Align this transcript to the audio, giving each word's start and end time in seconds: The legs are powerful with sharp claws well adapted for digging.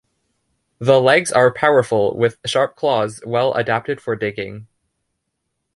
The 0.79 0.99
legs 0.99 1.31
are 1.31 1.53
powerful 1.53 2.17
with 2.17 2.39
sharp 2.43 2.75
claws 2.75 3.21
well 3.23 3.53
adapted 3.53 4.01
for 4.01 4.15
digging. 4.15 4.65